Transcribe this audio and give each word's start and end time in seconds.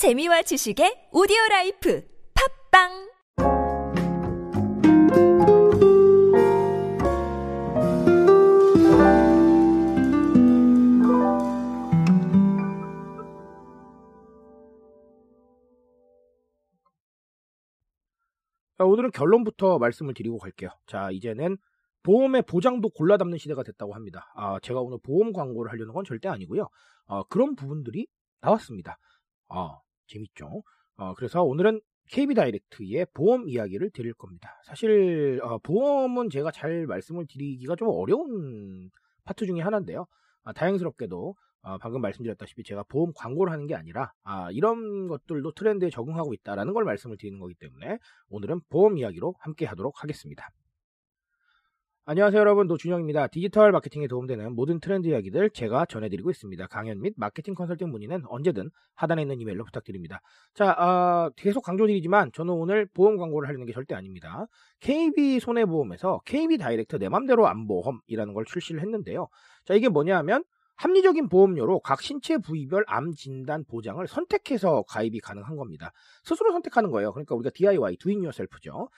재미와 0.00 0.40
지식의 0.40 1.10
오디오 1.12 1.36
라이프 1.50 2.02
팟빵 2.32 2.88
자, 18.78 18.84
오늘은 18.86 19.10
결론부터 19.10 19.78
말씀을 19.78 20.14
드리고 20.14 20.38
갈게요. 20.38 20.70
자, 20.86 21.10
이제는 21.10 21.58
보험의 22.04 22.44
보장도 22.48 22.88
골라 22.88 23.18
담는 23.18 23.36
시대가 23.36 23.62
됐다고 23.62 23.92
합니다. 23.92 24.32
아, 24.34 24.58
제가 24.60 24.80
오늘 24.80 24.96
보험 25.02 25.34
광고를 25.34 25.70
하려는 25.70 25.92
건 25.92 26.04
절대 26.06 26.30
아니고요. 26.30 26.70
어, 27.04 27.22
그런 27.24 27.54
부분들이 27.54 28.06
나왔습니다. 28.40 28.96
아, 29.50 29.78
재밌죠? 30.10 30.62
어, 30.96 31.14
그래서 31.14 31.42
오늘은 31.42 31.80
KB 32.10 32.34
다이렉트의 32.34 33.06
보험 33.14 33.48
이야기를 33.48 33.90
드릴 33.90 34.12
겁니다. 34.14 34.60
사실 34.64 35.40
어, 35.42 35.58
보험은 35.58 36.28
제가 36.28 36.50
잘 36.50 36.86
말씀을 36.86 37.26
드리기가 37.26 37.76
좀 37.76 37.88
어려운 37.88 38.90
파트 39.24 39.46
중에 39.46 39.60
하나인데요. 39.60 40.06
아, 40.42 40.52
다행스럽게도 40.52 41.36
어, 41.62 41.78
방금 41.78 42.00
말씀드렸다시피 42.00 42.64
제가 42.64 42.82
보험 42.84 43.12
광고를 43.14 43.52
하는 43.52 43.66
게 43.66 43.74
아니라 43.74 44.12
아, 44.24 44.50
이런 44.50 45.06
것들도 45.08 45.52
트렌드에 45.52 45.90
적응하고 45.90 46.34
있다라는 46.34 46.72
걸 46.72 46.84
말씀을 46.84 47.16
드리는 47.16 47.38
거기 47.38 47.54
때문에 47.54 47.98
오늘은 48.30 48.62
보험 48.70 48.98
이야기로 48.98 49.34
함께 49.38 49.66
하도록 49.66 50.02
하겠습니다. 50.02 50.48
안녕하세요 52.10 52.40
여러분 52.40 52.66
노준영입니다. 52.66 53.28
디지털 53.28 53.70
마케팅에 53.70 54.08
도움되는 54.08 54.56
모든 54.56 54.80
트렌드 54.80 55.06
이야기들 55.06 55.50
제가 55.50 55.86
전해드리고 55.86 56.28
있습니다. 56.32 56.66
강연 56.66 57.00
및 57.00 57.14
마케팅 57.16 57.54
컨설팅 57.54 57.88
문의는 57.90 58.24
언제든 58.26 58.70
하단에 58.96 59.22
있는 59.22 59.40
이메일로 59.40 59.64
부탁드립니다. 59.64 60.20
자 60.52 60.72
어, 60.72 61.30
계속 61.36 61.60
강조드리지만 61.60 62.32
저는 62.32 62.52
오늘 62.52 62.86
보험 62.86 63.16
광고를 63.16 63.46
하려는 63.46 63.64
게 63.64 63.72
절대 63.72 63.94
아닙니다. 63.94 64.46
KB 64.80 65.38
손해보험에서 65.38 66.22
KB 66.26 66.58
다이렉트 66.58 66.96
내 66.96 67.08
맘대로 67.08 67.46
암보험이라는 67.46 68.34
걸 68.34 68.44
출시를 68.44 68.80
했는데요. 68.80 69.28
자 69.64 69.74
이게 69.74 69.88
뭐냐면 69.88 70.42
합리적인 70.78 71.28
보험료로 71.28 71.78
각 71.78 72.02
신체 72.02 72.38
부위별 72.38 72.82
암 72.88 73.12
진단 73.12 73.62
보장을 73.66 74.04
선택해서 74.08 74.82
가입이 74.88 75.20
가능한 75.20 75.54
겁니다. 75.54 75.92
스스로 76.24 76.50
선택하는 76.50 76.90
거예요. 76.90 77.12
그러니까 77.12 77.36
우리가 77.36 77.50
DIY, 77.54 77.98
do 77.98 78.11
it 78.11 78.24
yourself죠. 78.24 78.88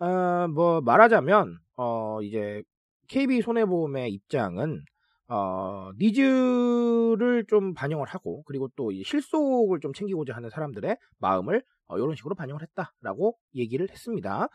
어, 0.00 0.48
뭐 0.48 0.80
말하자면 0.80 1.60
어, 1.76 2.20
이제 2.22 2.62
KB 3.08 3.42
손해보험의 3.42 4.12
입장은 4.12 4.84
어, 5.28 5.90
needs를 5.98 7.46
좀 7.48 7.74
반영을 7.74 8.06
하고 8.06 8.42
그리고 8.44 8.68
또 8.76 8.90
실속을 8.92 9.80
좀 9.80 9.92
챙기고자 9.92 10.34
하는 10.34 10.50
사람들의 10.50 10.96
마음을 11.18 11.62
어, 11.88 11.98
이런 11.98 12.14
식으로 12.14 12.34
반영을 12.34 12.62
했다라고 12.62 13.36
얘기를 13.54 13.88
했습니다. 13.90 14.48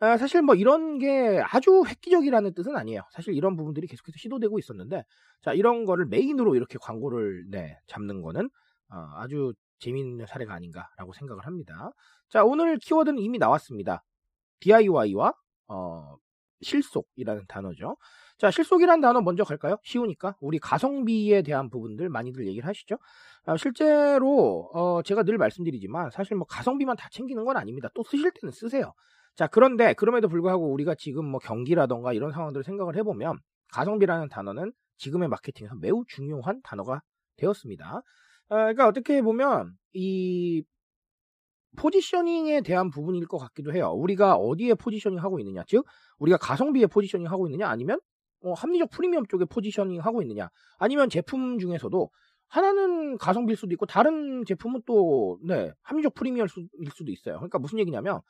아, 0.00 0.16
사실 0.16 0.42
뭐 0.42 0.54
이런 0.54 0.98
게 0.98 1.40
아주 1.44 1.84
획기적이라는 1.86 2.54
뜻은 2.54 2.76
아니에요. 2.76 3.02
사실 3.12 3.34
이런 3.34 3.56
부분들이 3.56 3.86
계속해서 3.86 4.16
시도되고 4.18 4.58
있었는데, 4.58 5.04
자, 5.40 5.52
이런 5.52 5.84
거를 5.84 6.06
메인으로 6.06 6.56
이렇게 6.56 6.78
광고를, 6.80 7.46
네, 7.48 7.78
잡는 7.86 8.20
거는 8.20 8.50
어, 8.90 8.96
아주 9.16 9.54
재미있는 9.78 10.26
사례가 10.26 10.52
아닌가라고 10.52 11.12
생각을 11.12 11.46
합니다. 11.46 11.90
자, 12.28 12.44
오늘 12.44 12.78
키워드는 12.78 13.18
이미 13.18 13.38
나왔습니다. 13.38 14.02
DIY와, 14.60 15.32
어, 15.68 16.16
실속이라는 16.64 17.44
단어죠. 17.46 17.96
자, 18.38 18.50
실속이라는 18.50 19.00
단어 19.00 19.20
먼저 19.20 19.44
갈까요? 19.44 19.76
쉬우니까. 19.84 20.36
우리 20.40 20.58
가성비에 20.58 21.42
대한 21.42 21.70
부분들 21.70 22.08
많이들 22.08 22.46
얘기를 22.48 22.66
하시죠. 22.66 22.96
아, 23.46 23.56
실제로, 23.56 24.70
어, 24.74 25.02
제가 25.02 25.22
늘 25.22 25.38
말씀드리지만, 25.38 26.10
사실 26.10 26.36
뭐 26.36 26.46
가성비만 26.46 26.96
다 26.96 27.08
챙기는 27.12 27.44
건 27.44 27.56
아닙니다. 27.56 27.88
또 27.94 28.02
쓰실 28.02 28.32
때는 28.32 28.50
쓰세요. 28.52 28.92
자, 29.36 29.46
그런데 29.46 29.94
그럼에도 29.94 30.28
불구하고 30.28 30.72
우리가 30.72 30.94
지금 30.96 31.24
뭐 31.26 31.38
경기라던가 31.40 32.12
이런 32.12 32.32
상황들을 32.32 32.64
생각을 32.64 32.96
해보면 32.96 33.38
가성비라는 33.72 34.28
단어는 34.28 34.72
지금의 34.96 35.28
마케팅에서 35.28 35.74
매우 35.76 36.04
중요한 36.08 36.60
단어가 36.62 37.02
되었습니다. 37.36 38.02
아, 38.48 38.56
그러니까 38.56 38.86
어떻게 38.88 39.22
보면 39.22 39.72
이 39.92 40.62
포지셔닝에 41.76 42.60
대한 42.62 42.90
부분일 42.90 43.26
것 43.26 43.38
같기도 43.38 43.72
해요. 43.72 43.90
우리가 43.92 44.34
어디에 44.34 44.74
포지셔닝 44.74 45.18
하고 45.18 45.38
있느냐, 45.40 45.62
즉 45.66 45.84
우리가 46.18 46.38
가성비에 46.38 46.86
포지셔닝 46.86 47.26
하고 47.26 47.46
있느냐, 47.46 47.68
아니면 47.68 48.00
어, 48.42 48.52
합리적 48.52 48.90
프리미엄 48.90 49.26
쪽에 49.26 49.44
포지셔닝 49.46 50.00
하고 50.00 50.22
있느냐, 50.22 50.48
아니면 50.78 51.08
제품 51.08 51.58
중에서도 51.58 52.10
하나는 52.48 53.18
가성비일 53.18 53.56
수도 53.56 53.72
있고 53.72 53.86
다른 53.86 54.44
제품은 54.44 54.82
또 54.86 55.38
네, 55.42 55.72
합리적 55.82 56.14
프리미엄일 56.14 56.48
수도 56.48 57.10
있어요. 57.10 57.36
그러니까 57.36 57.58
무슨 57.58 57.78
얘기냐면 57.78 58.20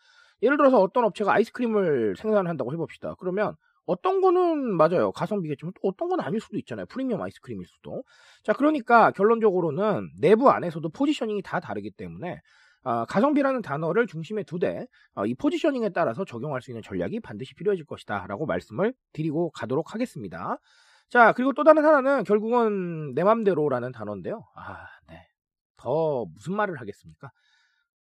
예를 0.42 0.56
들어서 0.56 0.80
어떤 0.80 1.04
업체가 1.04 1.32
아이스크림을 1.34 2.16
생산한다고 2.16 2.72
해봅시다. 2.72 3.14
그러면 3.18 3.54
어떤 3.86 4.20
거는 4.20 4.76
맞아요. 4.76 5.12
가성비겠지만 5.12 5.72
또 5.74 5.88
어떤 5.88 6.08
건 6.08 6.20
아닐 6.20 6.40
수도 6.40 6.56
있잖아요. 6.58 6.86
프리미엄 6.86 7.20
아이스크림일 7.20 7.66
수도. 7.66 8.02
자, 8.42 8.52
그러니까 8.52 9.10
결론적으로는 9.10 10.10
내부 10.18 10.50
안에서도 10.50 10.88
포지셔닝이 10.88 11.42
다 11.42 11.60
다르기 11.60 11.90
때문에 11.90 12.40
어, 12.84 13.06
가성비라는 13.06 13.62
단어를 13.62 14.06
중심에 14.06 14.42
두되 14.42 14.86
어, 15.14 15.26
이 15.26 15.34
포지셔닝에 15.34 15.88
따라서 15.90 16.24
적용할 16.24 16.60
수 16.60 16.70
있는 16.70 16.82
전략이 16.82 17.20
반드시 17.20 17.54
필요해질 17.54 17.86
것이다 17.86 18.26
라고 18.28 18.46
말씀을 18.46 18.94
드리고 19.12 19.50
가도록 19.50 19.94
하겠습니다. 19.94 20.58
자, 21.08 21.32
그리고 21.32 21.52
또 21.54 21.64
다른 21.64 21.84
하나는 21.84 22.24
결국은 22.24 23.14
내 23.14 23.24
맘대로라는 23.24 23.92
단어인데요. 23.92 24.44
아, 24.54 24.86
네. 25.08 25.26
더 25.76 26.26
무슨 26.34 26.56
말을 26.56 26.80
하겠습니까? 26.80 27.30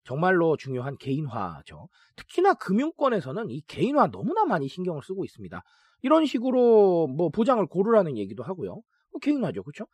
정말로 0.05 0.57
중요한 0.57 0.97
개인화죠. 0.99 1.89
특히나 2.17 2.55
금융권에서는 2.55 3.51
이 3.51 3.61
개인화 3.69 4.09
너무나 4.09 4.45
많이 4.45 4.67
신경을 4.67 5.03
쓰고 5.03 5.25
있습니다. 5.25 5.63
이런 6.03 6.27
식으로 6.27 7.07
뭐 7.07 7.29
보장을 7.29 7.65
고르라는 7.67 8.17
얘기도 8.17 8.43
하고요. 8.43 8.75
뭐 9.13 9.21
개인화죠. 9.21 9.63
그렇죠? 9.63 9.87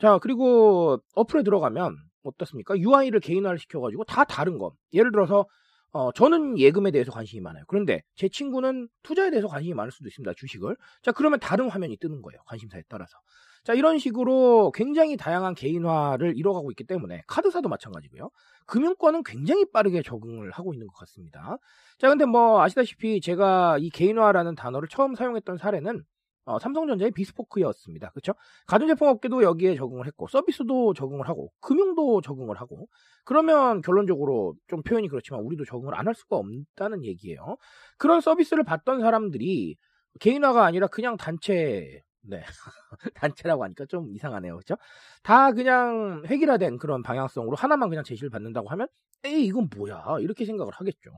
자, 0.00 0.18
그리고 0.18 0.98
어플에 1.14 1.44
들어가면 1.44 1.96
어떻습니까? 2.22 2.78
UI를 2.78 3.20
개인화를 3.20 3.58
시켜가지고 3.58 4.04
다 4.04 4.24
다른 4.24 4.58
거. 4.58 4.72
예를 4.92 5.12
들어서 5.12 5.46
어, 5.94 6.10
저는 6.12 6.58
예금에 6.58 6.90
대해서 6.90 7.12
관심이 7.12 7.42
많아요. 7.42 7.64
그런데 7.68 8.02
제 8.16 8.28
친구는 8.28 8.88
투자에 9.02 9.30
대해서 9.30 9.46
관심이 9.46 9.74
많을 9.74 9.92
수도 9.92 10.08
있습니다. 10.08 10.32
주식을. 10.36 10.76
자, 11.02 11.12
그러면 11.12 11.38
다른 11.38 11.68
화면이 11.68 11.98
뜨는 11.98 12.22
거예요. 12.22 12.40
관심사에 12.46 12.82
따라서. 12.88 13.18
자, 13.62 13.74
이런 13.74 13.98
식으로 13.98 14.72
굉장히 14.74 15.16
다양한 15.18 15.54
개인화를 15.54 16.36
이뤄가고 16.36 16.70
있기 16.72 16.84
때문에 16.84 17.22
카드사도 17.26 17.68
마찬가지고요. 17.68 18.30
금융권은 18.66 19.22
굉장히 19.22 19.66
빠르게 19.70 20.02
적응을 20.02 20.50
하고 20.50 20.72
있는 20.72 20.86
것 20.86 20.94
같습니다. 21.00 21.58
자, 21.98 22.08
근데 22.08 22.24
뭐 22.24 22.62
아시다시피 22.62 23.20
제가 23.20 23.76
이 23.78 23.90
개인화라는 23.90 24.54
단어를 24.54 24.88
처음 24.88 25.14
사용했던 25.14 25.58
사례는 25.58 26.04
어, 26.44 26.58
삼성전자의 26.58 27.12
비스포크였습니다. 27.12 28.10
그렇죠? 28.10 28.32
가전제품 28.66 29.08
업계도 29.08 29.42
여기에 29.44 29.76
적응을 29.76 30.06
했고 30.06 30.26
서비스도 30.28 30.94
적응을 30.94 31.28
하고 31.28 31.52
금융도 31.60 32.20
적응을 32.20 32.60
하고 32.60 32.88
그러면 33.24 33.80
결론적으로 33.82 34.54
좀 34.68 34.82
표현이 34.82 35.08
그렇지만 35.08 35.40
우리도 35.42 35.64
적응을 35.64 35.94
안 35.94 36.06
할 36.08 36.14
수가 36.16 36.36
없다는 36.36 37.04
얘기예요. 37.04 37.56
그런 37.98 38.20
서비스를 38.20 38.64
받던 38.64 39.00
사람들이 39.00 39.76
개인화가 40.20 40.64
아니라 40.64 40.88
그냥 40.88 41.16
단체 41.16 42.02
네. 42.22 42.42
단체라고 43.14 43.64
하니까 43.64 43.86
좀 43.86 44.12
이상하네요. 44.14 44.54
그렇죠? 44.54 44.76
다 45.22 45.52
그냥 45.52 46.22
획일화된 46.26 46.78
그런 46.78 47.02
방향성으로 47.02 47.56
하나만 47.56 47.88
그냥 47.88 48.04
제시를 48.04 48.30
받는다고 48.30 48.68
하면 48.70 48.88
에이 49.24 49.46
이건 49.46 49.68
뭐야 49.76 50.16
이렇게 50.20 50.44
생각을 50.44 50.72
하겠죠. 50.74 51.10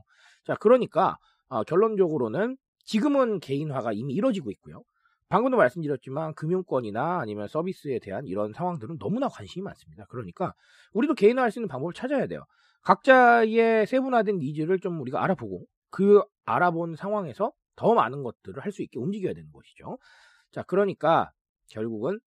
자 0.45 0.55
그러니까 0.55 1.17
어, 1.47 1.63
결론적으로는 1.63 2.57
지금은 2.85 3.39
개인화가 3.39 3.93
이미 3.93 4.13
이뤄지고 4.13 4.51
있고요. 4.51 4.83
방금도 5.29 5.57
말씀드렸지만 5.57 6.33
금융권이나 6.35 7.19
아니면 7.19 7.47
서비스에 7.47 7.99
대한 7.99 8.25
이런 8.27 8.53
상황들은 8.53 8.99
너무나 8.99 9.27
관심이 9.27 9.63
많습니다. 9.63 10.05
그러니까 10.09 10.53
우리도 10.93 11.15
개인화할 11.15 11.51
수 11.51 11.59
있는 11.59 11.67
방법을 11.67 11.93
찾아야 11.93 12.27
돼요. 12.27 12.41
각자의 12.83 13.87
세분화된 13.87 14.37
needs를 14.37 14.79
좀 14.79 15.01
우리가 15.01 15.23
알아보고 15.23 15.65
그 15.89 16.21
알아본 16.45 16.95
상황에서 16.95 17.51
더 17.75 17.93
많은 17.93 18.23
것들을 18.23 18.63
할 18.63 18.71
수 18.71 18.83
있게 18.83 18.99
움직여야 18.99 19.33
되는 19.33 19.51
것이죠. 19.51 19.97
자, 20.51 20.63
그러니까 20.63 21.31
결국은 21.69 22.19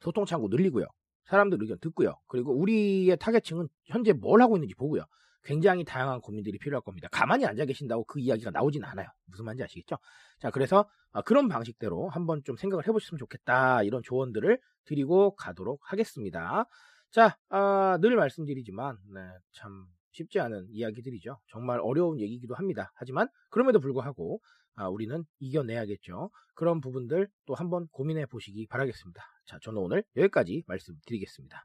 소통 0.00 0.26
창구 0.26 0.48
늘리고요. 0.48 0.86
사람들 1.26 1.58
의견 1.62 1.78
듣고요. 1.80 2.14
그리고 2.26 2.52
우리의 2.52 3.16
타겟층은 3.18 3.68
현재 3.84 4.12
뭘 4.12 4.42
하고 4.42 4.56
있는지 4.56 4.74
보고요. 4.74 5.04
굉장히 5.44 5.84
다양한 5.84 6.20
고민들이 6.20 6.58
필요할 6.58 6.82
겁니다. 6.82 7.08
가만히 7.12 7.46
앉아 7.46 7.64
계신다고 7.66 8.04
그 8.04 8.18
이야기가 8.20 8.50
나오진 8.50 8.84
않아요. 8.84 9.06
무슨 9.26 9.44
말인지 9.44 9.64
아시겠죠? 9.64 9.96
자, 10.38 10.50
그래서 10.50 10.88
아, 11.12 11.22
그런 11.22 11.48
방식대로 11.48 12.08
한번 12.08 12.42
좀 12.44 12.56
생각을 12.56 12.86
해보셨으면 12.88 13.18
좋겠다. 13.18 13.82
이런 13.82 14.02
조언들을 14.02 14.58
드리고 14.84 15.36
가도록 15.36 15.80
하겠습니다. 15.84 16.64
자, 17.10 17.38
아, 17.48 17.98
늘 18.00 18.16
말씀드리지만, 18.16 18.98
네, 19.14 19.20
참 19.52 19.86
쉽지 20.10 20.40
않은 20.40 20.66
이야기들이죠. 20.70 21.38
정말 21.46 21.80
어려운 21.80 22.20
얘기이기도 22.20 22.54
합니다. 22.54 22.92
하지만 22.94 23.28
그럼에도 23.50 23.80
불구하고 23.80 24.40
아, 24.76 24.88
우리는 24.88 25.24
이겨내야겠죠. 25.38 26.30
그런 26.54 26.80
부분들 26.80 27.28
또 27.46 27.54
한번 27.54 27.86
고민해 27.92 28.26
보시기 28.26 28.66
바라겠습니다. 28.66 29.22
자, 29.46 29.58
저는 29.62 29.80
오늘 29.80 30.04
여기까지 30.16 30.64
말씀드리겠습니다. 30.66 31.64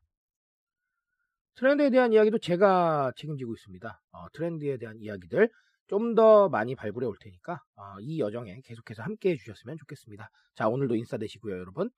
트렌드에 1.60 1.90
대한 1.90 2.14
이야기도 2.14 2.38
제가 2.38 3.12
책임지고 3.18 3.54
있습니다. 3.54 4.02
어, 4.14 4.28
트렌드에 4.32 4.78
대한 4.78 4.98
이야기들 5.00 5.50
좀 5.88 6.16
더 6.16 6.48
많이 6.50 6.76
발굴해 6.76 7.06
올 7.06 7.18
테니까 7.20 7.62
어, 7.76 8.00
이 8.00 8.20
여정에 8.20 8.62
계속해서 8.64 9.04
함께 9.04 9.32
해주셨으면 9.32 9.78
좋겠습니다. 9.80 10.30
자 10.56 10.70
오늘도 10.70 10.96
인싸 10.96 11.18
되시고요 11.18 11.58
여러분 11.60 11.90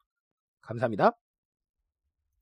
감사합니다. 0.62 1.12